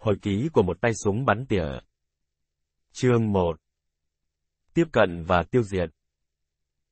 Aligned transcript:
Hồi 0.00 0.16
ký 0.22 0.48
của 0.52 0.62
một 0.62 0.80
tay 0.80 0.92
súng 1.04 1.24
bắn 1.24 1.46
tỉa. 1.46 1.64
Chương 2.92 3.32
1 3.32 3.56
Tiếp 4.74 4.84
cận 4.92 5.24
và 5.24 5.42
tiêu 5.42 5.62
diệt 5.62 5.90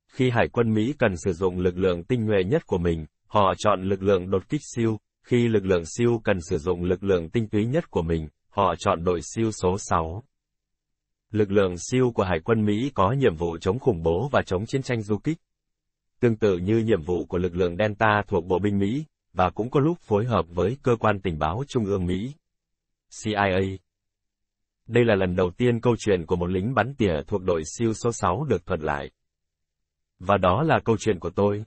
Khi 0.08 0.30
Hải 0.30 0.48
quân 0.48 0.74
Mỹ 0.74 0.94
cần 0.98 1.16
sử 1.16 1.32
dụng 1.32 1.58
lực 1.58 1.76
lượng 1.76 2.04
tinh 2.04 2.26
nhuệ 2.26 2.44
nhất 2.44 2.66
của 2.66 2.78
mình, 2.78 3.06
họ 3.26 3.54
chọn 3.58 3.82
lực 3.82 4.02
lượng 4.02 4.30
đột 4.30 4.48
kích 4.48 4.60
siêu, 4.74 4.98
khi 5.22 5.48
lực 5.48 5.64
lượng 5.64 5.82
siêu 5.96 6.20
cần 6.24 6.38
sử 6.40 6.58
dụng 6.58 6.84
lực 6.84 7.04
lượng 7.04 7.30
tinh 7.30 7.48
túy 7.48 7.66
nhất 7.66 7.90
của 7.90 8.02
mình, 8.02 8.28
họ 8.48 8.74
chọn 8.78 9.04
đội 9.04 9.20
siêu 9.22 9.52
số 9.52 9.78
6. 9.78 10.24
Lực 11.30 11.50
lượng 11.50 11.74
siêu 11.78 12.12
của 12.14 12.24
Hải 12.24 12.40
quân 12.40 12.64
Mỹ 12.64 12.90
có 12.94 13.12
nhiệm 13.12 13.36
vụ 13.36 13.58
chống 13.58 13.78
khủng 13.78 14.02
bố 14.02 14.28
và 14.32 14.42
chống 14.46 14.66
chiến 14.66 14.82
tranh 14.82 15.02
du 15.02 15.18
kích. 15.18 15.38
Tương 16.20 16.36
tự 16.36 16.58
như 16.58 16.78
nhiệm 16.78 17.02
vụ 17.02 17.26
của 17.26 17.38
lực 17.38 17.56
lượng 17.56 17.76
Delta 17.78 18.22
thuộc 18.26 18.44
Bộ 18.44 18.58
binh 18.58 18.78
Mỹ, 18.78 19.04
và 19.32 19.50
cũng 19.50 19.70
có 19.70 19.80
lúc 19.80 19.98
phối 20.00 20.24
hợp 20.24 20.46
với 20.48 20.76
cơ 20.82 20.96
quan 20.96 21.20
tình 21.20 21.38
báo 21.38 21.62
Trung 21.68 21.84
ương 21.84 22.06
Mỹ. 22.06 22.34
CIA. 23.22 23.78
Đây 24.86 25.04
là 25.04 25.14
lần 25.14 25.36
đầu 25.36 25.50
tiên 25.50 25.80
câu 25.80 25.96
chuyện 25.98 26.26
của 26.26 26.36
một 26.36 26.46
lính 26.46 26.74
bắn 26.74 26.94
tỉa 26.94 27.22
thuộc 27.26 27.42
đội 27.42 27.62
siêu 27.64 27.94
số 27.94 28.12
6 28.12 28.44
được 28.44 28.66
thuật 28.66 28.80
lại. 28.80 29.10
Và 30.18 30.36
đó 30.36 30.62
là 30.62 30.80
câu 30.84 30.96
chuyện 30.98 31.18
của 31.18 31.30
tôi. 31.30 31.64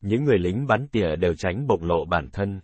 Những 0.00 0.24
người 0.24 0.38
lính 0.38 0.66
bắn 0.66 0.88
tỉa 0.88 1.16
đều 1.16 1.34
tránh 1.34 1.66
bộc 1.66 1.82
lộ 1.82 2.04
bản 2.04 2.28
thân. 2.32 2.60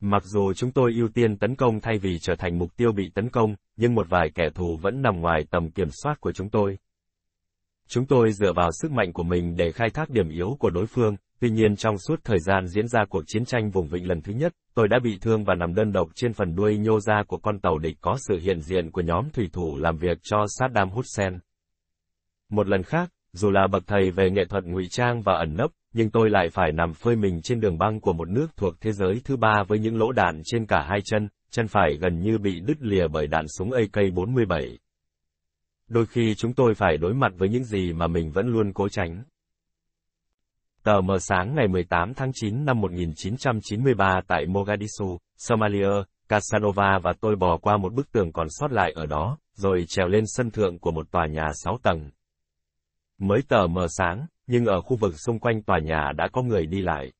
Mặc 0.00 0.22
dù 0.24 0.52
chúng 0.52 0.72
tôi 0.72 0.92
ưu 0.96 1.08
tiên 1.08 1.36
tấn 1.36 1.56
công 1.56 1.80
thay 1.80 1.98
vì 1.98 2.18
trở 2.18 2.34
thành 2.38 2.58
mục 2.58 2.76
tiêu 2.76 2.92
bị 2.92 3.10
tấn 3.14 3.30
công, 3.30 3.54
nhưng 3.76 3.94
một 3.94 4.06
vài 4.08 4.30
kẻ 4.34 4.50
thù 4.54 4.78
vẫn 4.82 5.02
nằm 5.02 5.20
ngoài 5.20 5.44
tầm 5.50 5.70
kiểm 5.70 5.88
soát 5.90 6.20
của 6.20 6.32
chúng 6.32 6.50
tôi. 6.50 6.78
Chúng 7.88 8.06
tôi 8.06 8.32
dựa 8.32 8.52
vào 8.52 8.70
sức 8.72 8.90
mạnh 8.90 9.12
của 9.12 9.22
mình 9.22 9.56
để 9.56 9.72
khai 9.72 9.90
thác 9.90 10.10
điểm 10.10 10.28
yếu 10.28 10.56
của 10.58 10.70
đối 10.70 10.86
phương, 10.86 11.16
tuy 11.40 11.50
nhiên 11.50 11.76
trong 11.76 11.98
suốt 11.98 12.20
thời 12.24 12.38
gian 12.40 12.66
diễn 12.66 12.88
ra 12.88 13.04
cuộc 13.08 13.22
chiến 13.26 13.44
tranh 13.44 13.70
vùng 13.70 13.88
vịnh 13.88 14.08
lần 14.08 14.22
thứ 14.22 14.32
nhất, 14.32 14.54
tôi 14.74 14.88
đã 14.88 14.98
bị 14.98 15.18
thương 15.20 15.44
và 15.44 15.54
nằm 15.54 15.74
đơn 15.74 15.92
độc 15.92 16.08
trên 16.14 16.32
phần 16.32 16.54
đuôi 16.54 16.78
nhô 16.78 17.00
ra 17.00 17.22
của 17.26 17.38
con 17.38 17.60
tàu 17.60 17.78
địch 17.78 17.96
có 18.00 18.16
sự 18.28 18.38
hiện 18.38 18.60
diện 18.60 18.90
của 18.90 19.00
nhóm 19.00 19.30
thủy 19.30 19.48
thủ 19.52 19.78
làm 19.78 19.96
việc 19.96 20.18
cho 20.22 20.44
Saddam 20.58 20.90
Hussein. 20.90 21.38
Một 22.50 22.68
lần 22.68 22.82
khác, 22.82 23.10
dù 23.32 23.50
là 23.50 23.66
bậc 23.66 23.86
thầy 23.86 24.10
về 24.10 24.30
nghệ 24.30 24.44
thuật 24.44 24.64
ngụy 24.64 24.88
trang 24.90 25.22
và 25.22 25.34
ẩn 25.34 25.56
nấp, 25.56 25.70
nhưng 25.92 26.10
tôi 26.10 26.30
lại 26.30 26.48
phải 26.48 26.72
nằm 26.72 26.92
phơi 26.94 27.16
mình 27.16 27.40
trên 27.42 27.60
đường 27.60 27.78
băng 27.78 28.00
của 28.00 28.12
một 28.12 28.28
nước 28.28 28.46
thuộc 28.56 28.74
thế 28.80 28.92
giới 28.92 29.20
thứ 29.24 29.36
ba 29.36 29.62
với 29.68 29.78
những 29.78 29.98
lỗ 29.98 30.12
đạn 30.12 30.42
trên 30.44 30.66
cả 30.66 30.86
hai 30.88 31.00
chân, 31.04 31.28
chân 31.50 31.68
phải 31.68 31.96
gần 32.00 32.20
như 32.20 32.38
bị 32.38 32.60
đứt 32.60 32.76
lìa 32.80 33.08
bởi 33.08 33.26
đạn 33.26 33.48
súng 33.48 33.70
AK-47. 33.70 34.76
Đôi 35.88 36.06
khi 36.06 36.34
chúng 36.34 36.54
tôi 36.54 36.74
phải 36.74 36.96
đối 36.96 37.14
mặt 37.14 37.32
với 37.36 37.48
những 37.48 37.64
gì 37.64 37.92
mà 37.92 38.06
mình 38.06 38.30
vẫn 38.30 38.46
luôn 38.46 38.72
cố 38.72 38.88
tránh. 38.88 39.24
Tờ 40.84 41.00
mờ 41.00 41.18
sáng 41.18 41.54
ngày 41.54 41.68
18 41.68 42.14
tháng 42.14 42.30
9 42.34 42.64
năm 42.64 42.80
1993 42.80 44.20
tại 44.26 44.46
Mogadishu, 44.46 45.18
Somalia, 45.36 45.88
Casanova 46.28 46.98
và 47.02 47.12
tôi 47.20 47.36
bò 47.36 47.56
qua 47.56 47.76
một 47.76 47.94
bức 47.94 48.12
tường 48.12 48.32
còn 48.32 48.46
sót 48.50 48.72
lại 48.72 48.92
ở 48.92 49.06
đó, 49.06 49.38
rồi 49.54 49.84
trèo 49.88 50.08
lên 50.08 50.24
sân 50.26 50.50
thượng 50.50 50.78
của 50.78 50.90
một 50.90 51.10
tòa 51.10 51.26
nhà 51.26 51.50
6 51.54 51.78
tầng. 51.82 52.10
Mới 53.18 53.42
tờ 53.48 53.66
mờ 53.66 53.86
sáng, 53.88 54.26
nhưng 54.46 54.66
ở 54.66 54.80
khu 54.80 54.96
vực 54.96 55.14
xung 55.26 55.38
quanh 55.38 55.62
tòa 55.62 55.78
nhà 55.78 56.12
đã 56.16 56.28
có 56.32 56.42
người 56.42 56.66
đi 56.66 56.80
lại. 56.80 57.12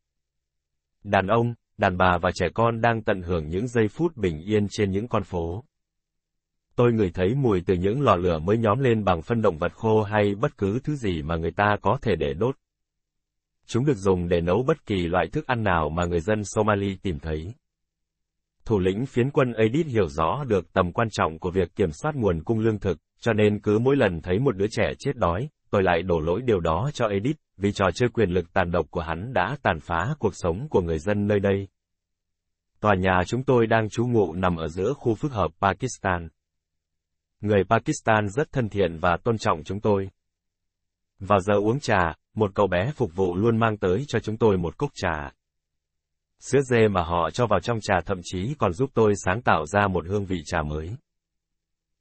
Đàn 1.04 1.26
ông, 1.26 1.54
đàn 1.78 1.96
bà 1.96 2.18
và 2.22 2.30
trẻ 2.34 2.46
con 2.54 2.80
đang 2.80 3.02
tận 3.02 3.22
hưởng 3.22 3.48
những 3.48 3.68
giây 3.68 3.88
phút 3.88 4.16
bình 4.16 4.40
yên 4.40 4.66
trên 4.70 4.90
những 4.90 5.08
con 5.08 5.22
phố. 5.22 5.64
Tôi 6.76 6.92
ngửi 6.92 7.10
thấy 7.14 7.34
mùi 7.34 7.62
từ 7.66 7.74
những 7.74 8.00
lò 8.00 8.16
lửa 8.16 8.38
mới 8.38 8.58
nhóm 8.58 8.78
lên 8.78 9.04
bằng 9.04 9.22
phân 9.22 9.42
động 9.42 9.58
vật 9.58 9.72
khô 9.72 10.02
hay 10.02 10.34
bất 10.34 10.58
cứ 10.58 10.78
thứ 10.84 10.94
gì 10.96 11.22
mà 11.22 11.36
người 11.36 11.52
ta 11.52 11.76
có 11.82 11.98
thể 12.02 12.16
để 12.16 12.34
đốt. 12.34 12.56
Chúng 13.66 13.84
được 13.84 13.96
dùng 13.96 14.28
để 14.28 14.40
nấu 14.40 14.62
bất 14.62 14.86
kỳ 14.86 15.06
loại 15.06 15.26
thức 15.32 15.46
ăn 15.46 15.62
nào 15.62 15.88
mà 15.88 16.04
người 16.04 16.20
dân 16.20 16.42
Somali 16.44 16.96
tìm 17.02 17.18
thấy. 17.18 17.54
Thủ 18.64 18.78
lĩnh 18.78 19.06
phiến 19.06 19.30
quân 19.30 19.52
Edith 19.52 19.86
hiểu 19.86 20.08
rõ 20.08 20.44
được 20.44 20.72
tầm 20.72 20.92
quan 20.92 21.08
trọng 21.10 21.38
của 21.38 21.50
việc 21.50 21.76
kiểm 21.76 21.90
soát 21.92 22.14
nguồn 22.14 22.42
cung 22.44 22.58
lương 22.58 22.78
thực, 22.78 22.98
cho 23.20 23.32
nên 23.32 23.60
cứ 23.60 23.78
mỗi 23.78 23.96
lần 23.96 24.20
thấy 24.20 24.38
một 24.38 24.56
đứa 24.56 24.66
trẻ 24.70 24.92
chết 24.98 25.16
đói, 25.16 25.48
tôi 25.70 25.82
lại 25.82 26.02
đổ 26.02 26.20
lỗi 26.20 26.42
điều 26.44 26.60
đó 26.60 26.90
cho 26.94 27.08
Edith, 27.08 27.36
vì 27.56 27.72
trò 27.72 27.86
chơi 27.94 28.08
quyền 28.08 28.30
lực 28.30 28.52
tàn 28.52 28.70
độc 28.70 28.86
của 28.90 29.00
hắn 29.00 29.32
đã 29.32 29.56
tàn 29.62 29.80
phá 29.80 30.14
cuộc 30.18 30.34
sống 30.34 30.68
của 30.70 30.80
người 30.80 30.98
dân 30.98 31.26
nơi 31.26 31.40
đây. 31.40 31.68
Tòa 32.80 32.94
nhà 32.94 33.20
chúng 33.26 33.44
tôi 33.44 33.66
đang 33.66 33.88
trú 33.88 34.06
ngụ 34.06 34.32
nằm 34.32 34.56
ở 34.56 34.68
giữa 34.68 34.92
khu 34.92 35.14
phức 35.14 35.32
hợp 35.32 35.48
Pakistan. 35.60 36.28
Người 37.40 37.64
Pakistan 37.64 38.28
rất 38.28 38.52
thân 38.52 38.68
thiện 38.68 38.98
và 39.00 39.16
tôn 39.24 39.38
trọng 39.38 39.64
chúng 39.64 39.80
tôi. 39.80 40.10
Vào 41.18 41.40
giờ 41.40 41.54
uống 41.54 41.80
trà, 41.80 42.14
một 42.34 42.50
cậu 42.54 42.66
bé 42.66 42.92
phục 42.96 43.14
vụ 43.14 43.36
luôn 43.36 43.58
mang 43.58 43.76
tới 43.76 44.04
cho 44.08 44.20
chúng 44.20 44.36
tôi 44.36 44.58
một 44.58 44.78
cốc 44.78 44.90
trà. 44.94 45.32
Sữa 46.40 46.60
dê 46.70 46.88
mà 46.88 47.02
họ 47.02 47.30
cho 47.30 47.46
vào 47.46 47.60
trong 47.60 47.78
trà 47.80 48.00
thậm 48.06 48.20
chí 48.22 48.54
còn 48.58 48.72
giúp 48.72 48.90
tôi 48.94 49.12
sáng 49.24 49.42
tạo 49.42 49.66
ra 49.66 49.88
một 49.88 50.06
hương 50.06 50.24
vị 50.24 50.42
trà 50.44 50.62
mới. 50.62 50.90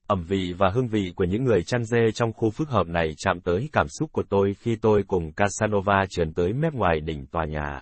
Ẩm 0.07 0.23
vị 0.23 0.53
và 0.57 0.69
hương 0.69 0.87
vị 0.87 1.11
của 1.15 1.23
những 1.23 1.43
người 1.43 1.63
chăn 1.63 1.85
dê 1.85 2.11
trong 2.11 2.33
khu 2.33 2.49
phức 2.49 2.69
hợp 2.69 2.87
này 2.87 3.13
chạm 3.17 3.41
tới 3.41 3.69
cảm 3.71 3.87
xúc 3.87 4.11
của 4.11 4.23
tôi 4.29 4.53
khi 4.53 4.75
tôi 4.75 5.03
cùng 5.07 5.31
Casanova 5.31 6.05
trườn 6.09 6.33
tới 6.33 6.53
mép 6.53 6.73
ngoài 6.73 6.99
đỉnh 6.99 7.25
tòa 7.27 7.45
nhà. 7.45 7.81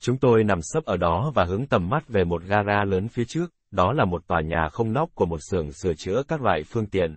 Chúng 0.00 0.18
tôi 0.18 0.44
nằm 0.44 0.58
sấp 0.62 0.84
ở 0.84 0.96
đó 0.96 1.32
và 1.34 1.44
hướng 1.44 1.66
tầm 1.66 1.88
mắt 1.88 2.08
về 2.08 2.24
một 2.24 2.42
gara 2.42 2.84
lớn 2.84 3.08
phía 3.08 3.24
trước, 3.24 3.46
đó 3.70 3.92
là 3.92 4.04
một 4.04 4.26
tòa 4.26 4.40
nhà 4.40 4.68
không 4.72 4.92
nóc 4.92 5.10
của 5.14 5.26
một 5.26 5.38
xưởng 5.50 5.72
sửa 5.72 5.94
chữa 5.94 6.22
các 6.28 6.42
loại 6.42 6.62
phương 6.62 6.86
tiện. 6.86 7.14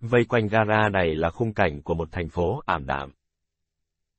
Vây 0.00 0.24
quanh 0.24 0.48
gara 0.48 0.88
này 0.88 1.14
là 1.14 1.30
khung 1.30 1.54
cảnh 1.54 1.82
của 1.82 1.94
một 1.94 2.08
thành 2.12 2.28
phố 2.28 2.60
ảm 2.66 2.86
đạm. 2.86 3.12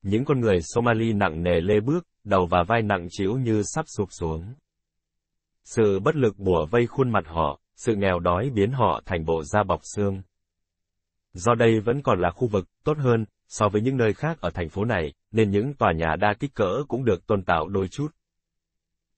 Những 0.02 0.24
con 0.24 0.40
người 0.40 0.58
Somali 0.62 1.12
nặng 1.12 1.42
nề 1.42 1.60
lê 1.60 1.80
bước, 1.80 2.06
đầu 2.24 2.46
và 2.46 2.62
vai 2.62 2.82
nặng 2.82 3.08
trĩu 3.10 3.32
như 3.34 3.62
sắp 3.62 3.84
sụp 3.96 4.08
xuống. 4.10 4.54
Sự 5.64 6.00
bất 6.00 6.16
lực 6.16 6.38
bủa 6.38 6.66
vây 6.66 6.86
khuôn 6.86 7.10
mặt 7.10 7.24
họ, 7.26 7.60
sự 7.76 7.94
nghèo 7.96 8.18
đói 8.18 8.50
biến 8.50 8.72
họ 8.72 9.00
thành 9.06 9.24
bộ 9.24 9.42
da 9.44 9.62
bọc 9.62 9.80
xương. 9.94 10.22
Do 11.32 11.54
đây 11.54 11.80
vẫn 11.80 12.02
còn 12.02 12.20
là 12.20 12.30
khu 12.30 12.48
vực 12.48 12.68
tốt 12.84 12.96
hơn 12.98 13.24
so 13.48 13.68
với 13.68 13.82
những 13.82 13.96
nơi 13.96 14.12
khác 14.12 14.40
ở 14.40 14.50
thành 14.50 14.68
phố 14.68 14.84
này, 14.84 15.12
nên 15.32 15.50
những 15.50 15.74
tòa 15.74 15.92
nhà 15.92 16.16
đa 16.20 16.34
kích 16.40 16.54
cỡ 16.54 16.82
cũng 16.88 17.04
được 17.04 17.26
tôn 17.26 17.42
tạo 17.42 17.68
đôi 17.68 17.88
chút. 17.88 18.08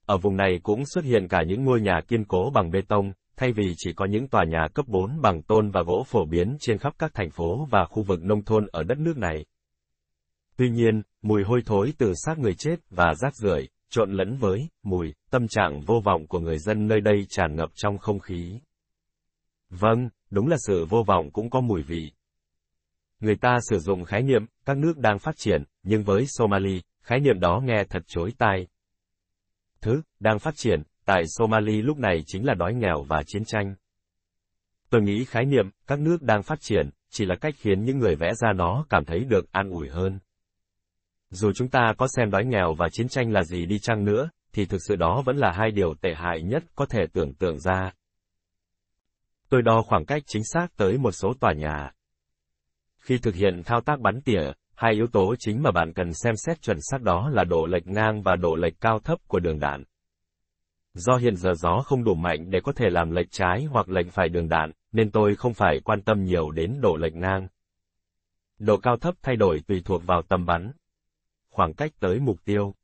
Ở 0.06 0.18
vùng 0.18 0.36
này 0.36 0.60
cũng 0.62 0.86
xuất 0.86 1.04
hiện 1.04 1.28
cả 1.28 1.42
những 1.46 1.64
ngôi 1.64 1.80
nhà 1.80 2.00
kiên 2.08 2.24
cố 2.24 2.50
bằng 2.54 2.70
bê 2.70 2.80
tông, 2.88 3.12
thay 3.40 3.52
vì 3.52 3.74
chỉ 3.76 3.92
có 3.92 4.04
những 4.04 4.28
tòa 4.28 4.44
nhà 4.44 4.68
cấp 4.74 4.88
4 4.88 5.20
bằng 5.20 5.42
tôn 5.42 5.70
và 5.70 5.82
gỗ 5.82 6.04
phổ 6.06 6.24
biến 6.24 6.56
trên 6.60 6.78
khắp 6.78 6.94
các 6.98 7.14
thành 7.14 7.30
phố 7.30 7.66
và 7.70 7.84
khu 7.84 8.02
vực 8.02 8.22
nông 8.22 8.44
thôn 8.44 8.66
ở 8.66 8.82
đất 8.82 8.98
nước 8.98 9.16
này. 9.16 9.44
Tuy 10.56 10.70
nhiên, 10.70 11.02
mùi 11.22 11.42
hôi 11.42 11.62
thối 11.66 11.92
từ 11.98 12.12
xác 12.14 12.38
người 12.38 12.54
chết 12.54 12.76
và 12.90 13.14
rác 13.14 13.36
rưởi 13.36 13.68
trộn 13.90 14.12
lẫn 14.12 14.36
với 14.36 14.68
mùi, 14.82 15.14
tâm 15.30 15.48
trạng 15.48 15.80
vô 15.80 16.00
vọng 16.04 16.26
của 16.26 16.38
người 16.40 16.58
dân 16.58 16.86
nơi 16.86 17.00
đây 17.00 17.26
tràn 17.28 17.56
ngập 17.56 17.70
trong 17.74 17.98
không 17.98 18.18
khí. 18.18 18.60
Vâng, 19.70 20.08
đúng 20.30 20.48
là 20.48 20.56
sự 20.66 20.86
vô 20.88 21.02
vọng 21.06 21.30
cũng 21.30 21.50
có 21.50 21.60
mùi 21.60 21.82
vị. 21.82 22.12
Người 23.20 23.36
ta 23.36 23.58
sử 23.70 23.78
dụng 23.78 24.04
khái 24.04 24.22
niệm 24.22 24.46
các 24.64 24.76
nước 24.76 24.98
đang 24.98 25.18
phát 25.18 25.36
triển, 25.36 25.64
nhưng 25.82 26.02
với 26.02 26.24
Somali, 26.26 26.82
khái 27.02 27.20
niệm 27.20 27.40
đó 27.40 27.60
nghe 27.64 27.84
thật 27.90 28.02
chối 28.06 28.32
tai. 28.38 28.66
Thứ 29.80 30.02
đang 30.18 30.38
phát 30.38 30.56
triển 30.56 30.82
tại 31.10 31.22
Somali 31.26 31.82
lúc 31.82 31.98
này 31.98 32.22
chính 32.26 32.46
là 32.46 32.54
đói 32.54 32.74
nghèo 32.74 33.02
và 33.02 33.22
chiến 33.26 33.44
tranh. 33.44 33.74
Tôi 34.90 35.02
nghĩ 35.02 35.24
khái 35.24 35.44
niệm 35.44 35.70
các 35.86 35.98
nước 35.98 36.22
đang 36.22 36.42
phát 36.42 36.60
triển 36.60 36.90
chỉ 37.10 37.24
là 37.24 37.34
cách 37.40 37.54
khiến 37.58 37.84
những 37.84 37.98
người 37.98 38.16
vẽ 38.16 38.32
ra 38.34 38.52
nó 38.52 38.84
cảm 38.90 39.04
thấy 39.04 39.24
được 39.24 39.52
an 39.52 39.70
ủi 39.70 39.88
hơn. 39.88 40.18
Dù 41.30 41.52
chúng 41.54 41.68
ta 41.68 41.94
có 41.98 42.06
xem 42.16 42.30
đói 42.30 42.44
nghèo 42.44 42.74
và 42.74 42.88
chiến 42.92 43.08
tranh 43.08 43.32
là 43.32 43.42
gì 43.42 43.66
đi 43.66 43.78
chăng 43.78 44.04
nữa, 44.04 44.30
thì 44.52 44.66
thực 44.66 44.78
sự 44.88 44.96
đó 44.96 45.22
vẫn 45.26 45.36
là 45.36 45.52
hai 45.52 45.70
điều 45.70 45.94
tệ 45.94 46.14
hại 46.14 46.42
nhất 46.42 46.64
có 46.74 46.86
thể 46.86 47.00
tưởng 47.12 47.34
tượng 47.34 47.58
ra. 47.58 47.92
Tôi 49.48 49.62
đo 49.62 49.82
khoảng 49.82 50.04
cách 50.04 50.22
chính 50.26 50.42
xác 50.44 50.66
tới 50.76 50.98
một 50.98 51.12
số 51.12 51.32
tòa 51.40 51.52
nhà. 51.52 51.90
Khi 52.98 53.18
thực 53.18 53.34
hiện 53.34 53.62
thao 53.64 53.80
tác 53.80 54.00
bắn 54.00 54.20
tỉa, 54.20 54.52
hai 54.74 54.92
yếu 54.92 55.06
tố 55.06 55.34
chính 55.38 55.62
mà 55.62 55.70
bạn 55.70 55.92
cần 55.92 56.14
xem 56.14 56.34
xét 56.36 56.62
chuẩn 56.62 56.78
xác 56.80 57.02
đó 57.02 57.30
là 57.32 57.44
độ 57.44 57.66
lệch 57.66 57.86
ngang 57.86 58.22
và 58.22 58.36
độ 58.36 58.56
lệch 58.56 58.80
cao 58.80 58.98
thấp 58.98 59.18
của 59.28 59.40
đường 59.40 59.60
đạn. 59.60 59.84
Do 60.94 61.16
hiện 61.16 61.36
giờ 61.36 61.54
gió 61.54 61.82
không 61.84 62.04
đủ 62.04 62.14
mạnh 62.14 62.50
để 62.50 62.60
có 62.64 62.72
thể 62.72 62.90
làm 62.90 63.10
lệch 63.10 63.30
trái 63.30 63.64
hoặc 63.64 63.88
lệch 63.88 64.12
phải 64.12 64.28
đường 64.28 64.48
đạn, 64.48 64.72
nên 64.92 65.10
tôi 65.10 65.36
không 65.36 65.54
phải 65.54 65.80
quan 65.84 66.02
tâm 66.02 66.24
nhiều 66.24 66.50
đến 66.50 66.80
độ 66.80 66.96
lệch 66.96 67.14
ngang. 67.14 67.48
Độ 68.58 68.76
cao 68.76 68.96
thấp 68.96 69.14
thay 69.22 69.36
đổi 69.36 69.60
tùy 69.66 69.82
thuộc 69.84 70.02
vào 70.06 70.22
tầm 70.28 70.46
bắn, 70.46 70.72
khoảng 71.50 71.74
cách 71.74 71.92
tới 72.00 72.20
mục 72.20 72.44
tiêu. 72.44 72.74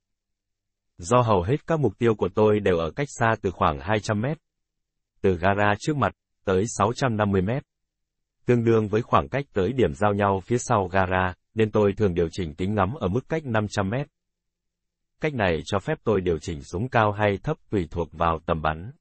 Do 0.99 1.21
hầu 1.21 1.43
hết 1.43 1.67
các 1.67 1.81
mục 1.81 1.99
tiêu 1.99 2.15
của 2.15 2.29
tôi 2.35 2.61
đều 2.61 2.79
ở 2.79 2.91
cách 2.91 3.09
xa 3.11 3.35
từ 3.43 3.51
khoảng 3.51 3.81
200 3.81 4.21
mét. 4.21 4.39
Từ 5.21 5.37
gara 5.37 5.75
trước 5.79 5.97
mặt, 5.97 6.13
tới 6.45 6.65
650 6.79 7.43
mét. 7.43 7.63
Tương 8.47 8.65
đương 8.65 8.89
với 8.89 9.03
khoảng 9.03 9.29
cách 9.29 9.45
tới 9.53 9.73
điểm 9.73 9.95
giao 9.95 10.15
nhau 10.15 10.41
phía 10.45 10.59
sau 10.59 10.89
gara, 10.89 11.35
nên 11.55 11.71
tôi 11.71 11.93
thường 11.93 12.15
điều 12.15 12.29
chỉnh 12.31 12.55
kính 12.55 12.75
ngắm 12.75 12.95
ở 12.95 13.09
mức 13.09 13.29
cách 13.29 13.45
500 13.45 13.91
mét. 13.91 14.07
Cách 15.21 15.35
này 15.35 15.63
cho 15.65 15.79
phép 15.79 15.99
tôi 16.05 16.21
điều 16.21 16.39
chỉnh 16.39 16.63
súng 16.63 16.89
cao 16.89 17.13
hay 17.13 17.39
thấp 17.43 17.57
tùy 17.71 17.89
thuộc 17.91 18.13
vào 18.13 18.39
tầm 18.47 18.63
bắn. 18.63 18.93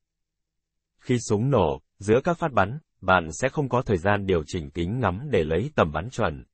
Khi 0.99 1.17
súng 1.19 1.49
nổ, 1.49 1.81
giữa 1.99 2.19
các 2.23 2.37
phát 2.37 2.51
bắn, 2.51 2.79
bạn 3.01 3.29
sẽ 3.31 3.49
không 3.49 3.69
có 3.69 3.81
thời 3.81 3.97
gian 3.97 4.25
điều 4.25 4.43
chỉnh 4.47 4.69
kính 4.69 4.99
ngắm 4.99 5.27
để 5.31 5.43
lấy 5.43 5.71
tầm 5.75 5.91
bắn 5.91 6.09
chuẩn. 6.09 6.45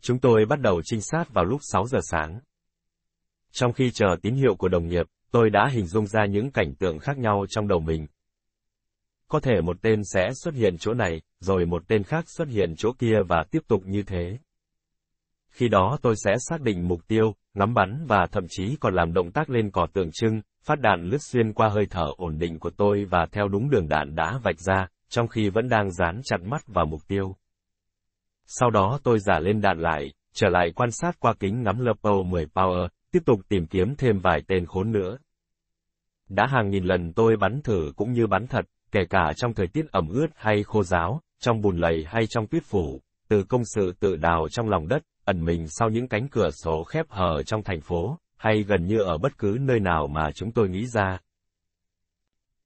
Chúng 0.00 0.18
tôi 0.18 0.46
bắt 0.46 0.60
đầu 0.60 0.82
trinh 0.84 1.00
sát 1.00 1.24
vào 1.30 1.44
lúc 1.44 1.60
6 1.62 1.86
giờ 1.86 1.98
sáng. 2.02 2.40
Trong 3.52 3.72
khi 3.72 3.90
chờ 3.90 4.16
tín 4.22 4.34
hiệu 4.34 4.54
của 4.54 4.68
đồng 4.68 4.88
nghiệp, 4.88 5.06
tôi 5.30 5.50
đã 5.50 5.68
hình 5.72 5.86
dung 5.86 6.06
ra 6.06 6.26
những 6.26 6.50
cảnh 6.50 6.74
tượng 6.74 6.98
khác 6.98 7.18
nhau 7.18 7.46
trong 7.48 7.68
đầu 7.68 7.80
mình. 7.80 8.06
Có 9.28 9.40
thể 9.40 9.60
một 9.60 9.76
tên 9.82 10.02
sẽ 10.04 10.30
xuất 10.34 10.54
hiện 10.54 10.78
chỗ 10.78 10.94
này, 10.94 11.20
rồi 11.40 11.66
một 11.66 11.82
tên 11.88 12.04
khác 12.04 12.24
xuất 12.28 12.48
hiện 12.48 12.74
chỗ 12.76 12.92
kia 12.98 13.16
và 13.28 13.44
tiếp 13.50 13.62
tục 13.68 13.82
như 13.86 14.02
thế. 14.02 14.38
Khi 15.50 15.68
đó 15.68 15.98
tôi 16.02 16.14
sẽ 16.24 16.32
xác 16.48 16.60
định 16.60 16.88
mục 16.88 17.08
tiêu, 17.08 17.34
ngắm 17.54 17.74
bắn 17.74 18.04
và 18.08 18.26
thậm 18.32 18.44
chí 18.48 18.76
còn 18.80 18.94
làm 18.94 19.12
động 19.12 19.30
tác 19.30 19.50
lên 19.50 19.70
cỏ 19.70 19.86
tượng 19.92 20.10
trưng, 20.12 20.40
phát 20.64 20.80
đạn 20.80 21.02
lướt 21.02 21.22
xuyên 21.22 21.52
qua 21.52 21.68
hơi 21.68 21.86
thở 21.90 22.06
ổn 22.16 22.38
định 22.38 22.58
của 22.58 22.70
tôi 22.70 23.04
và 23.04 23.26
theo 23.32 23.48
đúng 23.48 23.70
đường 23.70 23.88
đạn 23.88 24.14
đã 24.14 24.38
vạch 24.42 24.60
ra, 24.60 24.86
trong 25.08 25.28
khi 25.28 25.48
vẫn 25.48 25.68
đang 25.68 25.90
dán 25.90 26.20
chặt 26.24 26.40
mắt 26.44 26.62
vào 26.66 26.86
mục 26.86 27.00
tiêu. 27.08 27.36
Sau 28.46 28.70
đó 28.70 28.98
tôi 29.02 29.18
giả 29.18 29.38
lên 29.38 29.60
đạn 29.60 29.80
lại, 29.80 30.12
trở 30.34 30.48
lại 30.48 30.72
quan 30.74 30.90
sát 30.90 31.20
qua 31.20 31.34
kính 31.40 31.62
ngắm 31.62 31.80
Lepo 31.80 32.22
10 32.22 32.46
Power, 32.46 32.88
tiếp 33.12 33.22
tục 33.26 33.40
tìm 33.48 33.66
kiếm 33.66 33.94
thêm 33.98 34.18
vài 34.18 34.42
tên 34.48 34.66
khốn 34.66 34.92
nữa. 34.92 35.18
Đã 36.28 36.46
hàng 36.46 36.70
nghìn 36.70 36.84
lần 36.84 37.12
tôi 37.12 37.36
bắn 37.36 37.60
thử 37.62 37.92
cũng 37.96 38.12
như 38.12 38.26
bắn 38.26 38.46
thật, 38.46 38.64
kể 38.92 39.00
cả 39.10 39.32
trong 39.36 39.54
thời 39.54 39.66
tiết 39.66 39.86
ẩm 39.90 40.08
ướt 40.08 40.26
hay 40.34 40.62
khô 40.62 40.82
giáo, 40.82 41.20
trong 41.40 41.60
bùn 41.60 41.78
lầy 41.78 42.04
hay 42.06 42.26
trong 42.26 42.46
tuyết 42.46 42.62
phủ, 42.64 43.00
từ 43.28 43.44
công 43.44 43.62
sự 43.64 43.92
tự 44.00 44.16
đào 44.16 44.46
trong 44.50 44.68
lòng 44.68 44.88
đất, 44.88 45.02
ẩn 45.28 45.44
mình 45.44 45.68
sau 45.68 45.90
những 45.90 46.08
cánh 46.08 46.28
cửa 46.28 46.50
sổ 46.50 46.84
khép 46.84 47.06
hờ 47.08 47.42
trong 47.42 47.62
thành 47.62 47.80
phố, 47.80 48.18
hay 48.36 48.62
gần 48.62 48.86
như 48.86 48.98
ở 48.98 49.18
bất 49.18 49.38
cứ 49.38 49.56
nơi 49.60 49.80
nào 49.80 50.06
mà 50.06 50.32
chúng 50.32 50.52
tôi 50.52 50.68
nghĩ 50.68 50.86
ra. 50.86 51.18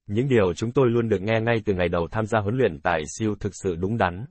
Những 0.06 0.28
điều 0.28 0.54
chúng 0.54 0.72
tôi 0.72 0.90
luôn 0.90 1.08
được 1.08 1.22
nghe 1.22 1.40
ngay 1.40 1.62
từ 1.64 1.74
ngày 1.74 1.88
đầu 1.88 2.08
tham 2.10 2.26
gia 2.26 2.40
huấn 2.40 2.56
luyện 2.56 2.80
tại 2.80 3.02
siêu 3.18 3.34
thực 3.40 3.52
sự 3.62 3.76
đúng 3.76 3.98
đắn. 3.98 4.26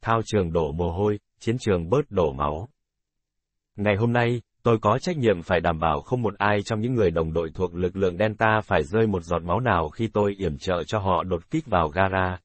Thao 0.00 0.20
trường 0.24 0.52
đổ 0.52 0.72
mồ 0.72 0.92
hôi, 0.92 1.18
chiến 1.38 1.56
trường 1.58 1.88
bớt 1.90 2.10
đổ 2.10 2.32
máu. 2.32 2.68
Ngày 3.76 3.96
hôm 3.96 4.12
nay, 4.12 4.42
tôi 4.62 4.78
có 4.80 4.98
trách 4.98 5.16
nhiệm 5.16 5.42
phải 5.42 5.60
đảm 5.60 5.78
bảo 5.80 6.00
không 6.00 6.22
một 6.22 6.34
ai 6.38 6.62
trong 6.64 6.80
những 6.80 6.94
người 6.94 7.10
đồng 7.10 7.32
đội 7.32 7.50
thuộc 7.54 7.74
lực 7.74 7.96
lượng 7.96 8.18
Delta 8.18 8.60
phải 8.64 8.84
rơi 8.84 9.06
một 9.06 9.22
giọt 9.22 9.42
máu 9.42 9.60
nào 9.60 9.88
khi 9.88 10.08
tôi 10.12 10.34
yểm 10.38 10.58
trợ 10.58 10.84
cho 10.86 10.98
họ 10.98 11.24
đột 11.24 11.50
kích 11.50 11.66
vào 11.66 11.88
gara. 11.88 12.38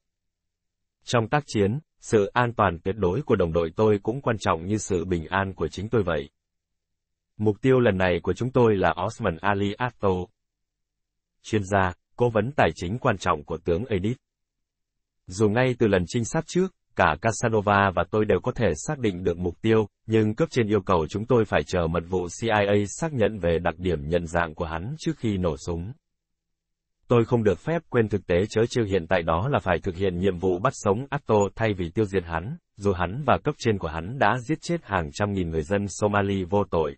Trong 1.03 1.27
tác 1.27 1.43
chiến, 1.47 1.79
sự 2.03 2.25
an 2.33 2.53
toàn 2.53 2.79
tuyệt 2.79 2.95
đối 2.97 3.21
của 3.21 3.35
đồng 3.35 3.53
đội 3.53 3.71
tôi 3.75 3.99
cũng 4.03 4.21
quan 4.21 4.37
trọng 4.39 4.65
như 4.65 4.77
sự 4.77 5.05
bình 5.05 5.25
an 5.29 5.53
của 5.53 5.67
chính 5.67 5.89
tôi 5.89 6.03
vậy. 6.03 6.29
Mục 7.37 7.61
tiêu 7.61 7.79
lần 7.79 7.97
này 7.97 8.19
của 8.23 8.33
chúng 8.33 8.51
tôi 8.51 8.75
là 8.75 8.95
Osman 9.05 9.37
Ali 9.41 9.73
Atto, 9.73 10.09
chuyên 11.43 11.63
gia, 11.63 11.93
cố 12.15 12.29
vấn 12.29 12.51
tài 12.51 12.69
chính 12.75 12.99
quan 12.99 13.17
trọng 13.17 13.43
của 13.43 13.57
tướng 13.57 13.85
Edith. 13.85 14.17
Dù 15.27 15.49
ngay 15.49 15.75
từ 15.79 15.87
lần 15.87 16.03
trinh 16.07 16.25
sát 16.25 16.43
trước, 16.47 16.75
cả 16.95 17.15
Casanova 17.21 17.91
và 17.95 18.03
tôi 18.11 18.25
đều 18.25 18.39
có 18.39 18.51
thể 18.51 18.67
xác 18.75 18.99
định 18.99 19.23
được 19.23 19.37
mục 19.37 19.61
tiêu, 19.61 19.87
nhưng 20.05 20.35
cấp 20.35 20.49
trên 20.51 20.67
yêu 20.67 20.81
cầu 20.81 21.07
chúng 21.09 21.25
tôi 21.25 21.45
phải 21.45 21.63
chờ 21.63 21.87
mật 21.87 22.03
vụ 22.09 22.27
CIA 22.41 22.85
xác 22.87 23.13
nhận 23.13 23.39
về 23.39 23.59
đặc 23.59 23.75
điểm 23.77 24.09
nhận 24.09 24.27
dạng 24.27 24.55
của 24.55 24.65
hắn 24.65 24.95
trước 24.99 25.17
khi 25.17 25.37
nổ 25.37 25.57
súng. 25.57 25.93
Tôi 27.13 27.25
không 27.25 27.43
được 27.43 27.59
phép 27.59 27.81
quên 27.89 28.09
thực 28.09 28.27
tế 28.27 28.35
chớ 28.49 28.61
chưa 28.69 28.83
hiện 28.83 29.07
tại 29.07 29.21
đó 29.23 29.47
là 29.51 29.59
phải 29.59 29.79
thực 29.79 29.95
hiện 29.95 30.17
nhiệm 30.17 30.37
vụ 30.37 30.59
bắt 30.59 30.73
sống 30.75 31.05
Atto 31.09 31.35
thay 31.55 31.73
vì 31.73 31.89
tiêu 31.89 32.05
diệt 32.05 32.23
hắn, 32.23 32.57
dù 32.75 32.93
hắn 32.93 33.23
và 33.25 33.37
cấp 33.43 33.55
trên 33.57 33.77
của 33.77 33.87
hắn 33.87 34.19
đã 34.19 34.37
giết 34.37 34.61
chết 34.61 34.83
hàng 34.83 35.09
trăm 35.13 35.33
nghìn 35.33 35.49
người 35.49 35.61
dân 35.61 35.87
Somali 35.87 36.43
vô 36.43 36.63
tội. 36.71 36.95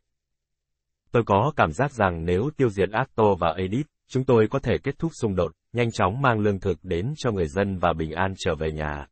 Tôi 1.12 1.24
có 1.26 1.52
cảm 1.56 1.72
giác 1.72 1.92
rằng 1.92 2.26
nếu 2.26 2.50
tiêu 2.58 2.70
diệt 2.70 2.90
Atto 2.92 3.36
và 3.40 3.54
Edith, 3.58 3.88
chúng 4.08 4.24
tôi 4.24 4.48
có 4.52 4.60
thể 4.60 4.78
kết 4.84 5.00
thúc 5.00 5.12
xung 5.22 5.36
đột, 5.36 5.52
nhanh 5.74 5.92
chóng 5.92 6.22
mang 6.22 6.40
lương 6.40 6.60
thực 6.60 6.80
đến 6.84 7.14
cho 7.18 7.32
người 7.32 7.48
dân 7.48 7.78
và 7.78 7.94
bình 7.94 8.12
an 8.12 8.34
trở 8.38 8.56
về 8.56 8.72
nhà. 8.72 9.08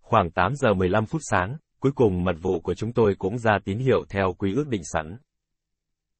Khoảng 0.00 0.30
8 0.30 0.54
giờ 0.54 0.74
15 0.74 1.06
phút 1.06 1.20
sáng, 1.30 1.56
cuối 1.80 1.92
cùng 1.94 2.24
mật 2.24 2.36
vụ 2.42 2.60
của 2.60 2.74
chúng 2.74 2.92
tôi 2.92 3.14
cũng 3.18 3.38
ra 3.38 3.58
tín 3.64 3.78
hiệu 3.78 4.04
theo 4.08 4.32
quy 4.38 4.54
ước 4.54 4.68
định 4.68 4.82
sẵn. 4.92 5.16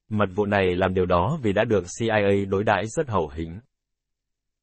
Mật 0.09 0.29
vụ 0.35 0.45
này 0.45 0.75
làm 0.75 0.93
điều 0.93 1.05
đó 1.05 1.39
vì 1.41 1.53
đã 1.53 1.63
được 1.63 1.83
CIA 1.99 2.45
đối 2.49 2.63
đãi 2.63 2.83
rất 2.87 3.09
hậu 3.09 3.29
hĩnh. 3.35 3.59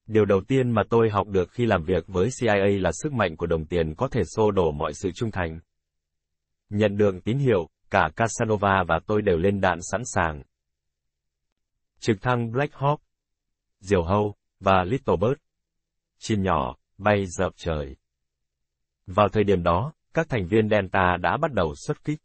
Điều 0.08 0.24
đầu 0.24 0.40
tiên 0.48 0.70
mà 0.70 0.82
tôi 0.90 1.10
học 1.10 1.28
được 1.28 1.50
khi 1.52 1.66
làm 1.66 1.84
việc 1.84 2.04
với 2.06 2.28
CIA 2.40 2.78
là 2.78 2.90
sức 2.92 3.12
mạnh 3.12 3.36
của 3.36 3.46
đồng 3.46 3.64
tiền 3.64 3.94
có 3.94 4.08
thể 4.08 4.22
xô 4.36 4.50
đổ 4.50 4.72
mọi 4.72 4.94
sự 4.94 5.10
trung 5.14 5.30
thành. 5.30 5.60
Nhận 6.70 6.96
được 6.96 7.14
tín 7.24 7.38
hiệu, 7.38 7.68
cả 7.90 8.10
Casanova 8.16 8.84
và 8.88 9.00
tôi 9.06 9.22
đều 9.22 9.36
lên 9.36 9.60
đạn 9.60 9.78
sẵn 9.90 10.02
sàng. 10.04 10.42
Trực 12.00 12.22
thăng 12.22 12.52
Black 12.52 12.74
Hawk, 12.74 12.96
Diều 13.80 14.04
Hâu, 14.04 14.34
và 14.60 14.84
Little 14.84 15.16
Bird, 15.20 15.40
chim 16.18 16.42
nhỏ, 16.42 16.76
bay 16.98 17.24
dợp 17.26 17.52
trời. 17.56 17.96
Vào 19.06 19.28
thời 19.28 19.44
điểm 19.44 19.62
đó, 19.62 19.92
các 20.14 20.28
thành 20.28 20.48
viên 20.48 20.68
Delta 20.68 21.16
đã 21.16 21.36
bắt 21.36 21.52
đầu 21.52 21.74
xuất 21.86 22.04
kích. 22.04 22.18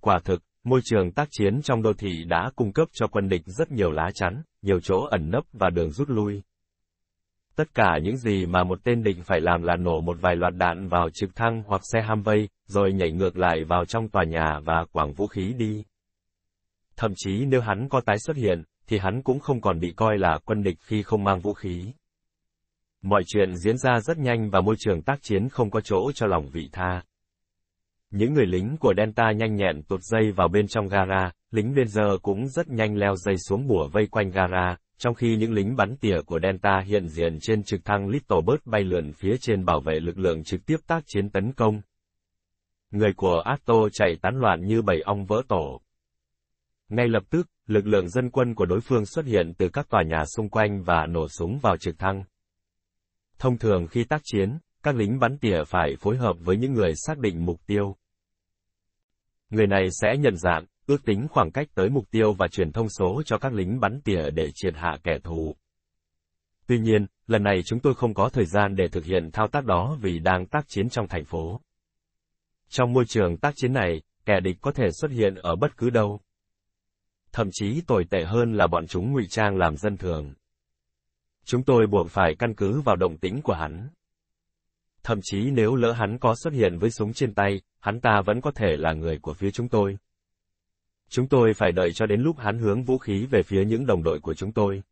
Quả 0.00 0.18
thực, 0.24 0.42
môi 0.64 0.80
trường 0.84 1.12
tác 1.12 1.28
chiến 1.30 1.62
trong 1.62 1.82
đô 1.82 1.92
thị 1.92 2.24
đã 2.24 2.50
cung 2.56 2.72
cấp 2.72 2.88
cho 2.92 3.06
quân 3.06 3.28
địch 3.28 3.42
rất 3.46 3.70
nhiều 3.70 3.90
lá 3.90 4.10
chắn, 4.14 4.42
nhiều 4.62 4.80
chỗ 4.80 5.00
ẩn 5.10 5.30
nấp 5.30 5.44
và 5.52 5.70
đường 5.70 5.90
rút 5.90 6.08
lui. 6.08 6.42
Tất 7.58 7.74
cả 7.74 7.98
những 8.02 8.16
gì 8.16 8.46
mà 8.46 8.64
một 8.64 8.84
tên 8.84 9.02
địch 9.02 9.16
phải 9.24 9.40
làm 9.40 9.62
là 9.62 9.76
nổ 9.76 10.00
một 10.00 10.16
vài 10.20 10.36
loạt 10.36 10.54
đạn 10.54 10.88
vào 10.88 11.08
trực 11.14 11.36
thăng 11.36 11.62
hoặc 11.66 11.82
xe 11.92 12.02
Humvee, 12.02 12.46
rồi 12.66 12.92
nhảy 12.92 13.10
ngược 13.12 13.36
lại 13.38 13.64
vào 13.64 13.84
trong 13.84 14.08
tòa 14.08 14.24
nhà 14.24 14.60
và 14.64 14.84
quảng 14.92 15.12
vũ 15.12 15.26
khí 15.26 15.52
đi. 15.58 15.84
Thậm 16.96 17.12
chí 17.16 17.44
nếu 17.46 17.60
hắn 17.60 17.88
có 17.88 18.00
tái 18.00 18.18
xuất 18.18 18.36
hiện, 18.36 18.62
thì 18.86 18.98
hắn 18.98 19.22
cũng 19.22 19.40
không 19.40 19.60
còn 19.60 19.80
bị 19.80 19.92
coi 19.96 20.18
là 20.18 20.38
quân 20.44 20.62
địch 20.62 20.76
khi 20.80 21.02
không 21.02 21.24
mang 21.24 21.40
vũ 21.40 21.52
khí. 21.52 21.92
Mọi 23.02 23.22
chuyện 23.26 23.56
diễn 23.56 23.78
ra 23.78 24.00
rất 24.00 24.18
nhanh 24.18 24.50
và 24.50 24.60
môi 24.60 24.76
trường 24.78 25.02
tác 25.02 25.18
chiến 25.22 25.48
không 25.48 25.70
có 25.70 25.80
chỗ 25.80 26.12
cho 26.14 26.26
lòng 26.26 26.48
vị 26.52 26.68
tha. 26.72 27.02
Những 28.10 28.34
người 28.34 28.46
lính 28.46 28.76
của 28.80 28.94
Delta 28.96 29.32
nhanh 29.32 29.56
nhẹn 29.56 29.82
tụt 29.82 30.00
dây 30.02 30.32
vào 30.32 30.48
bên 30.48 30.68
trong 30.68 30.88
gara, 30.88 31.32
lính 31.50 31.74
Ranger 31.74 32.20
cũng 32.22 32.48
rất 32.48 32.68
nhanh 32.68 32.96
leo 32.96 33.16
dây 33.16 33.36
xuống 33.48 33.66
bùa 33.66 33.88
vây 33.92 34.06
quanh 34.06 34.30
gara, 34.30 34.76
trong 34.98 35.14
khi 35.14 35.36
những 35.36 35.52
lính 35.52 35.76
bắn 35.76 35.96
tỉa 35.96 36.20
của 36.26 36.40
Delta 36.42 36.80
hiện 36.80 37.08
diện 37.08 37.38
trên 37.40 37.62
trực 37.62 37.84
thăng 37.84 38.08
Little 38.08 38.40
Bird 38.46 38.62
bay 38.64 38.84
lượn 38.84 39.12
phía 39.12 39.36
trên 39.40 39.64
bảo 39.64 39.80
vệ 39.80 40.00
lực 40.00 40.18
lượng 40.18 40.44
trực 40.44 40.66
tiếp 40.66 40.76
tác 40.86 41.02
chiến 41.06 41.30
tấn 41.30 41.52
công. 41.52 41.80
Người 42.90 43.12
của 43.16 43.40
Atto 43.44 43.74
chạy 43.92 44.16
tán 44.22 44.40
loạn 44.40 44.66
như 44.66 44.82
bầy 44.82 45.00
ong 45.00 45.26
vỡ 45.26 45.42
tổ. 45.48 45.80
Ngay 46.88 47.08
lập 47.08 47.22
tức, 47.30 47.48
lực 47.66 47.86
lượng 47.86 48.08
dân 48.08 48.30
quân 48.30 48.54
của 48.54 48.66
đối 48.66 48.80
phương 48.80 49.06
xuất 49.06 49.24
hiện 49.24 49.52
từ 49.58 49.68
các 49.68 49.88
tòa 49.90 50.02
nhà 50.02 50.24
xung 50.36 50.48
quanh 50.48 50.82
và 50.82 51.06
nổ 51.06 51.28
súng 51.28 51.58
vào 51.58 51.76
trực 51.76 51.98
thăng. 51.98 52.24
Thông 53.38 53.58
thường 53.58 53.86
khi 53.86 54.04
tác 54.04 54.20
chiến, 54.24 54.58
các 54.82 54.96
lính 54.96 55.18
bắn 55.18 55.38
tỉa 55.38 55.64
phải 55.66 55.96
phối 56.00 56.16
hợp 56.16 56.36
với 56.40 56.56
những 56.56 56.72
người 56.72 56.92
xác 56.94 57.18
định 57.18 57.46
mục 57.46 57.66
tiêu. 57.66 57.96
Người 59.50 59.66
này 59.66 59.88
sẽ 60.02 60.16
nhận 60.18 60.36
dạng, 60.36 60.66
ước 60.88 61.04
tính 61.04 61.26
khoảng 61.30 61.50
cách 61.50 61.68
tới 61.74 61.88
mục 61.90 62.10
tiêu 62.10 62.32
và 62.32 62.48
truyền 62.48 62.72
thông 62.72 62.88
số 62.88 63.22
cho 63.26 63.38
các 63.38 63.52
lính 63.52 63.80
bắn 63.80 64.00
tỉa 64.04 64.30
để 64.30 64.50
triệt 64.54 64.74
hạ 64.76 64.98
kẻ 65.04 65.18
thù. 65.24 65.56
Tuy 66.66 66.78
nhiên, 66.78 67.06
lần 67.26 67.42
này 67.42 67.62
chúng 67.62 67.80
tôi 67.80 67.94
không 67.94 68.14
có 68.14 68.28
thời 68.28 68.46
gian 68.46 68.76
để 68.76 68.88
thực 68.88 69.04
hiện 69.04 69.30
thao 69.32 69.48
tác 69.48 69.64
đó 69.64 69.98
vì 70.00 70.18
đang 70.18 70.46
tác 70.46 70.68
chiến 70.68 70.88
trong 70.88 71.08
thành 71.08 71.24
phố. 71.24 71.60
Trong 72.68 72.92
môi 72.92 73.04
trường 73.08 73.36
tác 73.36 73.54
chiến 73.56 73.72
này, 73.72 74.02
kẻ 74.24 74.40
địch 74.40 74.56
có 74.60 74.72
thể 74.72 74.90
xuất 74.90 75.10
hiện 75.10 75.34
ở 75.34 75.56
bất 75.56 75.76
cứ 75.76 75.90
đâu. 75.90 76.20
Thậm 77.32 77.48
chí 77.52 77.80
tồi 77.86 78.04
tệ 78.10 78.24
hơn 78.24 78.52
là 78.52 78.66
bọn 78.66 78.86
chúng 78.86 79.12
ngụy 79.12 79.26
trang 79.30 79.56
làm 79.56 79.76
dân 79.76 79.96
thường. 79.96 80.34
Chúng 81.44 81.64
tôi 81.64 81.86
buộc 81.86 82.10
phải 82.10 82.34
căn 82.38 82.54
cứ 82.54 82.80
vào 82.80 82.96
động 82.96 83.18
tĩnh 83.18 83.42
của 83.42 83.54
hắn. 83.54 83.88
Thậm 85.02 85.18
chí 85.22 85.50
nếu 85.50 85.74
lỡ 85.74 85.92
hắn 85.92 86.18
có 86.18 86.34
xuất 86.34 86.52
hiện 86.52 86.78
với 86.78 86.90
súng 86.90 87.12
trên 87.12 87.34
tay, 87.34 87.60
hắn 87.80 88.00
ta 88.00 88.22
vẫn 88.26 88.40
có 88.40 88.50
thể 88.50 88.76
là 88.76 88.92
người 88.92 89.18
của 89.18 89.34
phía 89.34 89.50
chúng 89.50 89.68
tôi. 89.68 89.98
Chúng 91.08 91.28
tôi 91.28 91.54
phải 91.54 91.72
đợi 91.72 91.92
cho 91.92 92.06
đến 92.06 92.20
lúc 92.20 92.38
hắn 92.38 92.58
hướng 92.58 92.84
vũ 92.84 92.98
khí 92.98 93.26
về 93.26 93.42
phía 93.42 93.64
những 93.64 93.86
đồng 93.86 94.02
đội 94.02 94.20
của 94.20 94.34
chúng 94.34 94.52
tôi. 94.52 94.82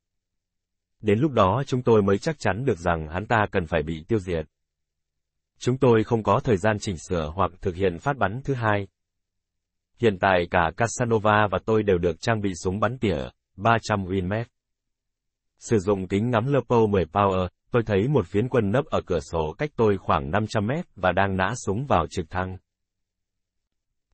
Đến 1.01 1.19
lúc 1.19 1.33
đó 1.33 1.63
chúng 1.67 1.83
tôi 1.83 2.03
mới 2.03 2.19
chắc 2.19 2.39
chắn 2.39 2.65
được 2.65 2.79
rằng 2.79 3.09
hắn 3.09 3.27
ta 3.27 3.47
cần 3.53 3.67
phải 3.67 3.83
bị 3.83 4.05
tiêu 4.09 4.19
diệt. 4.19 4.47
Chúng 5.59 5.79
tôi 5.79 6.05
không 6.05 6.23
có 6.23 6.41
thời 6.45 6.57
gian 6.57 6.79
chỉnh 6.79 6.97
sửa 6.99 7.31
hoặc 7.35 7.51
thực 7.61 7.75
hiện 7.75 7.99
phát 7.99 8.17
bắn 8.17 8.41
thứ 8.45 8.55
hai. 8.55 8.87
Hiện 9.99 10.19
tại 10.19 10.47
cả 10.51 10.71
Casanova 10.77 11.49
và 11.51 11.59
tôi 11.67 11.83
đều 11.83 11.99
được 11.99 12.21
trang 12.21 12.41
bị 12.41 12.51
súng 12.55 12.81
bắn 12.81 12.99
tỉa, 12.99 13.29
300 13.57 14.05
Winmet. 14.05 14.45
Sử 15.59 15.79
dụng 15.79 16.09
kính 16.09 16.31
ngắm 16.31 16.53
Lepo 16.53 16.87
10 16.87 17.05
Power, 17.05 17.49
tôi 17.71 17.83
thấy 17.87 18.09
một 18.09 18.27
phiến 18.27 18.49
quân 18.49 18.71
nấp 18.71 18.85
ở 18.85 19.01
cửa 19.07 19.21
sổ 19.21 19.55
cách 19.59 19.71
tôi 19.77 19.99
khoảng 19.99 20.31
500 20.31 20.67
mét 20.67 20.85
và 20.97 21.13
đang 21.13 21.37
nã 21.37 21.55
súng 21.67 21.87
vào 21.87 22.07
trực 22.11 22.31
thăng. 22.31 22.57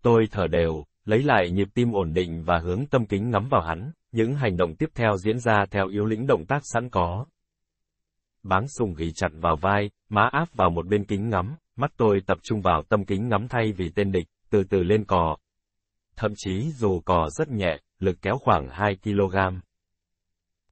Tôi 0.02 0.28
thở 0.30 0.47
đều, 0.47 0.85
lấy 1.04 1.23
lại 1.23 1.50
nhịp 1.50 1.68
tim 1.75 1.92
ổn 1.92 2.12
định 2.12 2.44
và 2.44 2.59
hướng 2.59 2.87
tâm 2.87 3.06
kính 3.06 3.30
ngắm 3.30 3.49
vào 3.50 3.62
hắn, 3.62 3.92
những 4.12 4.35
hành 4.35 4.56
động 4.56 4.75
tiếp 4.76 4.90
theo 4.94 5.16
diễn 5.16 5.38
ra 5.38 5.66
theo 5.71 5.88
yếu 5.88 6.04
lĩnh 6.04 6.26
động 6.26 6.47
tác 6.47 6.61
sẵn 6.64 6.90
có. 6.90 7.26
Báng 8.42 8.68
sùng 8.68 8.94
ghi 8.94 9.12
chặt 9.12 9.28
vào 9.32 9.56
vai, 9.56 9.90
má 10.09 10.28
áp 10.32 10.54
vào 10.54 10.71
một 10.71 10.87
bên 10.87 11.04
kính 11.04 11.28
ngắm, 11.30 11.56
mắt 11.76 11.92
tôi 11.97 12.21
tập 12.26 12.38
trung 12.42 12.61
vào 12.61 12.82
tâm 12.88 13.04
kính 13.04 13.28
ngắm 13.28 13.49
thay 13.49 13.73
vì 13.73 13.90
tên 13.94 14.12
địch, 14.12 14.26
từ 14.50 14.64
từ 14.64 14.82
lên 14.82 15.04
cò. 15.04 15.37
Thậm 16.16 16.32
chí 16.37 16.71
dù 16.71 17.00
cò 17.00 17.28
rất 17.30 17.49
nhẹ, 17.49 17.78
lực 17.99 18.16
kéo 18.23 18.38
khoảng 18.38 18.68
2 18.71 18.97
kg. 19.02 19.37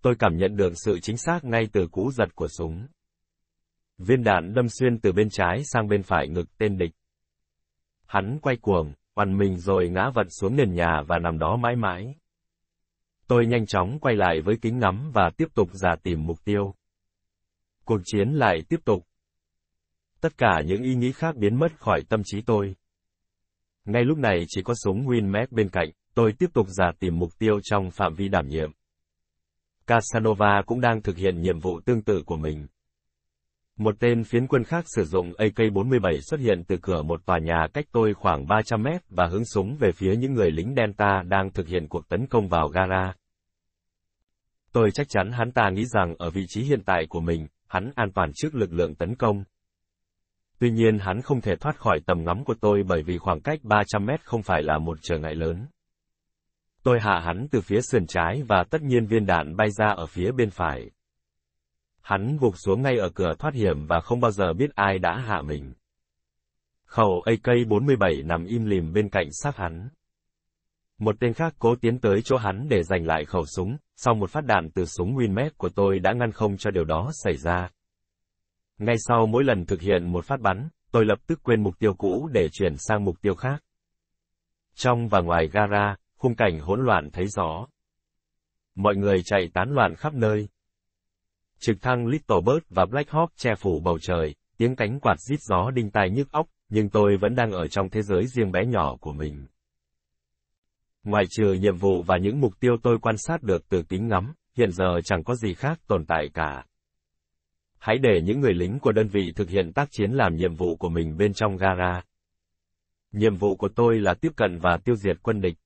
Tôi 0.02 0.14
cảm 0.18 0.36
nhận 0.36 0.56
được 0.56 0.72
sự 0.84 0.98
chính 1.02 1.16
xác 1.16 1.44
ngay 1.44 1.68
từ 1.72 1.88
cú 1.92 2.12
giật 2.12 2.34
của 2.34 2.48
súng. 2.48 2.86
Viên 3.98 4.24
đạn 4.24 4.54
đâm 4.54 4.68
xuyên 4.68 5.00
từ 5.00 5.12
bên 5.12 5.28
trái 5.30 5.62
sang 5.64 5.88
bên 5.88 6.02
phải 6.02 6.28
ngực 6.28 6.58
tên 6.58 6.78
địch. 6.78 6.90
Hắn 8.06 8.38
quay 8.42 8.56
cuồng, 8.56 8.92
oằn 9.20 9.38
mình 9.38 9.56
rồi 9.56 9.88
ngã 9.88 10.10
vật 10.14 10.26
xuống 10.40 10.56
nền 10.56 10.74
nhà 10.74 11.02
và 11.08 11.18
nằm 11.18 11.38
đó 11.38 11.56
mãi 11.56 11.76
mãi. 11.76 12.14
Tôi 13.26 13.46
nhanh 13.46 13.66
chóng 13.66 13.98
quay 14.00 14.16
lại 14.16 14.40
với 14.40 14.56
kính 14.62 14.78
ngắm 14.78 15.10
và 15.14 15.30
tiếp 15.36 15.48
tục 15.54 15.68
giả 15.72 15.96
tìm 16.02 16.26
mục 16.26 16.44
tiêu. 16.44 16.74
Cuộc 17.84 18.00
chiến 18.04 18.28
lại 18.28 18.62
tiếp 18.68 18.80
tục. 18.84 19.06
Tất 20.20 20.38
cả 20.38 20.62
những 20.66 20.82
ý 20.82 20.94
nghĩ 20.94 21.12
khác 21.12 21.36
biến 21.36 21.58
mất 21.58 21.80
khỏi 21.80 22.02
tâm 22.08 22.22
trí 22.24 22.40
tôi. 22.40 22.76
Ngay 23.84 24.04
lúc 24.04 24.18
này 24.18 24.44
chỉ 24.48 24.62
có 24.62 24.74
súng 24.84 25.06
Winmec 25.06 25.46
bên 25.50 25.68
cạnh, 25.68 25.90
tôi 26.14 26.32
tiếp 26.38 26.50
tục 26.54 26.66
giả 26.68 26.92
tìm 26.98 27.18
mục 27.18 27.38
tiêu 27.38 27.60
trong 27.62 27.90
phạm 27.90 28.14
vi 28.14 28.28
đảm 28.28 28.48
nhiệm. 28.48 28.70
Casanova 29.86 30.62
cũng 30.66 30.80
đang 30.80 31.02
thực 31.02 31.16
hiện 31.16 31.40
nhiệm 31.40 31.58
vụ 31.58 31.80
tương 31.80 32.02
tự 32.02 32.22
của 32.26 32.36
mình. 32.36 32.66
Một 33.80 33.96
tên 34.00 34.24
phiến 34.24 34.46
quân 34.46 34.64
khác 34.64 34.84
sử 34.86 35.04
dụng 35.04 35.32
AK-47 35.38 36.20
xuất 36.20 36.40
hiện 36.40 36.64
từ 36.64 36.76
cửa 36.82 37.02
một 37.02 37.26
tòa 37.26 37.38
nhà 37.38 37.66
cách 37.74 37.84
tôi 37.92 38.14
khoảng 38.14 38.46
300 38.46 38.82
mét 38.82 39.02
và 39.10 39.26
hướng 39.26 39.44
súng 39.44 39.76
về 39.80 39.92
phía 39.92 40.16
những 40.16 40.34
người 40.34 40.50
lính 40.50 40.74
Delta 40.76 41.22
đang 41.26 41.52
thực 41.52 41.68
hiện 41.68 41.88
cuộc 41.88 42.08
tấn 42.08 42.26
công 42.26 42.48
vào 42.48 42.68
gara. 42.68 43.14
Tôi 44.72 44.90
chắc 44.90 45.08
chắn 45.08 45.32
hắn 45.32 45.52
ta 45.52 45.70
nghĩ 45.70 45.84
rằng 45.84 46.14
ở 46.18 46.30
vị 46.30 46.44
trí 46.48 46.62
hiện 46.62 46.82
tại 46.84 47.06
của 47.08 47.20
mình, 47.20 47.46
hắn 47.68 47.90
an 47.94 48.12
toàn 48.14 48.30
trước 48.34 48.54
lực 48.54 48.72
lượng 48.72 48.94
tấn 48.94 49.14
công. 49.14 49.44
Tuy 50.58 50.70
nhiên 50.70 50.98
hắn 50.98 51.22
không 51.22 51.40
thể 51.40 51.56
thoát 51.56 51.76
khỏi 51.76 52.00
tầm 52.06 52.24
ngắm 52.24 52.44
của 52.44 52.54
tôi 52.60 52.82
bởi 52.88 53.02
vì 53.02 53.18
khoảng 53.18 53.40
cách 53.40 53.58
300 53.62 54.06
mét 54.06 54.24
không 54.24 54.42
phải 54.42 54.62
là 54.62 54.78
một 54.78 54.98
trở 55.02 55.18
ngại 55.18 55.34
lớn. 55.34 55.66
Tôi 56.82 56.98
hạ 57.00 57.20
hắn 57.24 57.46
từ 57.50 57.60
phía 57.60 57.80
sườn 57.80 58.06
trái 58.06 58.42
và 58.48 58.64
tất 58.70 58.82
nhiên 58.82 59.06
viên 59.06 59.26
đạn 59.26 59.56
bay 59.56 59.68
ra 59.70 59.86
ở 59.86 60.06
phía 60.06 60.32
bên 60.32 60.50
phải. 60.50 60.90
Hắn 62.10 62.36
gục 62.40 62.58
xuống 62.58 62.82
ngay 62.82 62.98
ở 62.98 63.10
cửa 63.14 63.34
thoát 63.38 63.54
hiểm 63.54 63.86
và 63.86 64.00
không 64.00 64.20
bao 64.20 64.30
giờ 64.30 64.52
biết 64.52 64.74
ai 64.74 64.98
đã 64.98 65.16
hạ 65.18 65.42
mình. 65.42 65.72
Khẩu 66.84 67.22
AK-47 67.26 68.26
nằm 68.26 68.44
im 68.44 68.64
lìm 68.64 68.92
bên 68.92 69.08
cạnh 69.08 69.28
xác 69.32 69.56
hắn. 69.56 69.88
Một 70.98 71.16
tên 71.20 71.32
khác 71.32 71.54
cố 71.58 71.74
tiến 71.76 72.00
tới 72.00 72.22
chỗ 72.22 72.36
hắn 72.36 72.68
để 72.68 72.82
giành 72.82 73.06
lại 73.06 73.24
khẩu 73.24 73.46
súng, 73.46 73.76
sau 73.96 74.14
một 74.14 74.30
phát 74.30 74.44
đạn 74.44 74.70
từ 74.70 74.84
súng 74.84 75.16
Winmet 75.16 75.50
của 75.56 75.68
tôi 75.68 75.98
đã 75.98 76.12
ngăn 76.12 76.32
không 76.32 76.56
cho 76.56 76.70
điều 76.70 76.84
đó 76.84 77.10
xảy 77.12 77.36
ra. 77.36 77.70
Ngay 78.78 78.96
sau 78.98 79.26
mỗi 79.26 79.44
lần 79.44 79.66
thực 79.66 79.80
hiện 79.80 80.12
một 80.12 80.24
phát 80.24 80.40
bắn, 80.40 80.68
tôi 80.92 81.04
lập 81.04 81.18
tức 81.26 81.40
quên 81.42 81.62
mục 81.62 81.78
tiêu 81.78 81.94
cũ 81.94 82.28
để 82.32 82.48
chuyển 82.52 82.74
sang 82.76 83.04
mục 83.04 83.22
tiêu 83.22 83.34
khác. 83.34 83.62
Trong 84.74 85.08
và 85.08 85.20
ngoài 85.20 85.48
gara, 85.52 85.96
khung 86.16 86.34
cảnh 86.34 86.60
hỗn 86.60 86.84
loạn 86.84 87.10
thấy 87.12 87.26
rõ. 87.26 87.66
Mọi 88.74 88.96
người 88.96 89.22
chạy 89.24 89.50
tán 89.54 89.70
loạn 89.74 89.94
khắp 89.94 90.14
nơi. 90.14 90.48
Trực 91.60 91.82
thăng 91.82 92.06
Little 92.06 92.40
Bird 92.46 92.64
và 92.70 92.86
Black 92.86 93.10
Hawk 93.10 93.28
che 93.36 93.54
phủ 93.54 93.80
bầu 93.80 93.98
trời, 93.98 94.34
tiếng 94.56 94.76
cánh 94.76 95.00
quạt 95.00 95.16
rít 95.20 95.40
gió 95.40 95.70
đinh 95.70 95.90
tai 95.90 96.10
nhức 96.10 96.32
óc, 96.32 96.46
nhưng 96.68 96.88
tôi 96.88 97.16
vẫn 97.16 97.34
đang 97.34 97.52
ở 97.52 97.66
trong 97.66 97.90
thế 97.90 98.02
giới 98.02 98.26
riêng 98.26 98.52
bé 98.52 98.66
nhỏ 98.66 98.96
của 99.00 99.12
mình. 99.12 99.46
Ngoài 101.04 101.24
trừ 101.30 101.52
nhiệm 101.52 101.76
vụ 101.76 102.02
và 102.02 102.18
những 102.18 102.40
mục 102.40 102.60
tiêu 102.60 102.76
tôi 102.82 102.98
quan 103.02 103.16
sát 103.18 103.42
được 103.42 103.68
từ 103.68 103.82
kính 103.82 104.08
ngắm, 104.08 104.34
hiện 104.56 104.72
giờ 104.72 105.00
chẳng 105.04 105.24
có 105.24 105.34
gì 105.34 105.54
khác 105.54 105.80
tồn 105.86 106.04
tại 106.06 106.28
cả. 106.34 106.64
Hãy 107.78 107.98
để 107.98 108.20
những 108.22 108.40
người 108.40 108.54
lính 108.54 108.78
của 108.78 108.92
đơn 108.92 109.08
vị 109.08 109.32
thực 109.36 109.48
hiện 109.48 109.72
tác 109.72 109.88
chiến 109.90 110.10
làm 110.12 110.36
nhiệm 110.36 110.54
vụ 110.54 110.76
của 110.76 110.88
mình 110.88 111.16
bên 111.16 111.32
trong 111.32 111.56
gara. 111.56 112.02
Nhiệm 113.12 113.36
vụ 113.36 113.56
của 113.56 113.68
tôi 113.68 114.00
là 114.00 114.14
tiếp 114.14 114.32
cận 114.36 114.58
và 114.58 114.78
tiêu 114.84 114.96
diệt 114.96 115.16
quân 115.22 115.40
địch. 115.40 115.56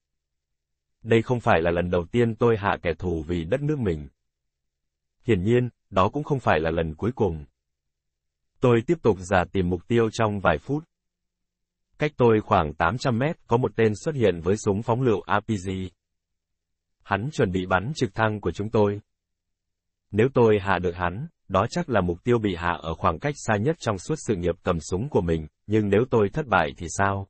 Đây 1.02 1.22
không 1.22 1.40
phải 1.40 1.62
là 1.62 1.70
lần 1.70 1.90
đầu 1.90 2.06
tiên 2.12 2.34
tôi 2.34 2.56
hạ 2.56 2.76
kẻ 2.82 2.94
thù 2.98 3.24
vì 3.28 3.44
đất 3.44 3.62
nước 3.62 3.78
mình. 3.78 4.08
Hiển 5.26 5.42
nhiên, 5.42 5.68
đó 5.94 6.08
cũng 6.08 6.24
không 6.24 6.40
phải 6.40 6.60
là 6.60 6.70
lần 6.70 6.94
cuối 6.94 7.12
cùng. 7.14 7.44
Tôi 8.60 8.82
tiếp 8.86 8.98
tục 9.02 9.16
giả 9.20 9.44
tìm 9.52 9.70
mục 9.70 9.88
tiêu 9.88 10.10
trong 10.12 10.40
vài 10.40 10.58
phút. 10.58 10.84
Cách 11.98 12.12
tôi 12.16 12.40
khoảng 12.40 12.74
800 12.74 13.18
mét 13.18 13.36
có 13.46 13.56
một 13.56 13.76
tên 13.76 13.92
xuất 14.04 14.14
hiện 14.14 14.40
với 14.40 14.56
súng 14.56 14.82
phóng 14.82 15.02
lựu 15.02 15.22
RPG. 15.26 15.70
Hắn 17.02 17.30
chuẩn 17.32 17.52
bị 17.52 17.66
bắn 17.66 17.92
trực 17.94 18.14
thăng 18.14 18.40
của 18.40 18.52
chúng 18.52 18.70
tôi. 18.70 19.00
Nếu 20.10 20.28
tôi 20.34 20.58
hạ 20.60 20.78
được 20.78 20.94
hắn, 20.94 21.26
đó 21.48 21.66
chắc 21.70 21.88
là 21.90 22.00
mục 22.00 22.24
tiêu 22.24 22.38
bị 22.38 22.54
hạ 22.54 22.78
ở 22.82 22.94
khoảng 22.94 23.18
cách 23.18 23.34
xa 23.36 23.56
nhất 23.56 23.76
trong 23.78 23.98
suốt 23.98 24.14
sự 24.26 24.36
nghiệp 24.36 24.54
cầm 24.62 24.80
súng 24.80 25.08
của 25.08 25.20
mình, 25.20 25.46
nhưng 25.66 25.88
nếu 25.88 26.04
tôi 26.10 26.28
thất 26.28 26.46
bại 26.46 26.70
thì 26.76 26.86
sao? 26.90 27.28